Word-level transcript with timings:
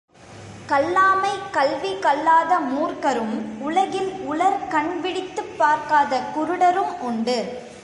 கல்லாமை 0.67 1.29
கல்வி 1.51 1.99
கல்லாத 1.99 2.59
மூர்க்கரும் 2.59 3.59
உலகில் 3.59 4.11
உளர் 4.11 4.67
கண் 4.67 5.01
விழித்துப் 5.01 5.57
பார்க்காத 5.57 6.21
குருடரும் 6.35 6.99
உண்டு. 6.99 7.59